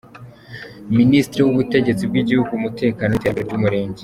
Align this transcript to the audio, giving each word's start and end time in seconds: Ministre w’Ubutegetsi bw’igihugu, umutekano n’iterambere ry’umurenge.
Ministre 0.99 1.39
w’Ubutegetsi 1.41 2.03
bw’igihugu, 2.09 2.51
umutekano 2.59 3.09
n’iterambere 3.11 3.45
ry’umurenge. 3.49 3.99